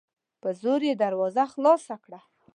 په 0.41 0.49
زور 0.61 0.81
یې 0.89 0.93
دروازه 1.03 1.43
خلاصه 1.53 1.95
کړه 2.03 2.19